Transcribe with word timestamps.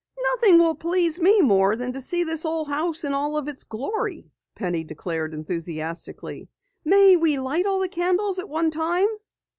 "Nothing 0.33 0.57
will 0.57 0.73
please 0.73 1.19
me 1.21 1.41
more 1.41 1.75
than 1.75 1.93
to 1.93 2.01
see 2.01 2.23
this 2.23 2.43
old 2.43 2.67
house 2.69 3.03
in 3.03 3.13
all 3.13 3.37
its 3.37 3.63
glory!" 3.63 4.31
Penny 4.55 4.83
declared 4.83 5.31
enthusiastically. 5.31 6.49
"May 6.83 7.15
we 7.17 7.37
light 7.37 7.67
all 7.67 7.77
the 7.79 7.87
candles 7.87 8.39
at 8.39 8.49
one 8.49 8.71
time?" 8.71 9.09